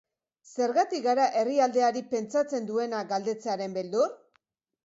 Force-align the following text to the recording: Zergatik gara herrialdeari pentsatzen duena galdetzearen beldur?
Zergatik 0.51 1.03
gara 1.07 1.27
herrialdeari 1.41 2.03
pentsatzen 2.15 2.67
duena 2.71 3.03
galdetzearen 3.15 3.81
beldur? 3.81 4.13